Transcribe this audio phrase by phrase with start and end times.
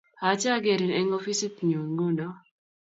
[0.25, 2.27] A,ache angerin eng ofisit nyun nguno